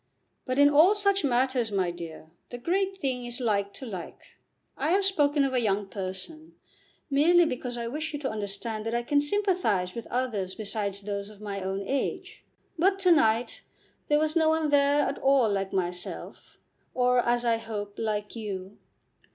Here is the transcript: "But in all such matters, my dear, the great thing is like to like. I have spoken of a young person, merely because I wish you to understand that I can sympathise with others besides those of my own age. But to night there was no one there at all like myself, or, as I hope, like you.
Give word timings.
"But 0.45 0.57
in 0.57 0.67
all 0.67 0.95
such 0.95 1.23
matters, 1.23 1.71
my 1.71 1.91
dear, 1.91 2.31
the 2.49 2.57
great 2.57 2.97
thing 2.97 3.23
is 3.27 3.39
like 3.39 3.71
to 3.75 3.85
like. 3.85 4.39
I 4.75 4.89
have 4.93 5.05
spoken 5.05 5.43
of 5.45 5.53
a 5.53 5.61
young 5.61 5.85
person, 5.89 6.55
merely 7.11 7.45
because 7.45 7.77
I 7.77 7.85
wish 7.87 8.11
you 8.11 8.17
to 8.21 8.31
understand 8.31 8.83
that 8.87 8.95
I 8.95 9.03
can 9.03 9.21
sympathise 9.21 9.93
with 9.93 10.07
others 10.07 10.55
besides 10.55 11.03
those 11.03 11.29
of 11.29 11.39
my 11.39 11.61
own 11.61 11.83
age. 11.85 12.43
But 12.79 12.97
to 13.01 13.11
night 13.11 13.61
there 14.07 14.17
was 14.17 14.35
no 14.35 14.49
one 14.49 14.71
there 14.71 15.03
at 15.03 15.19
all 15.19 15.47
like 15.51 15.71
myself, 15.71 16.57
or, 16.95 17.19
as 17.19 17.45
I 17.45 17.57
hope, 17.57 17.99
like 17.99 18.35
you. 18.35 18.79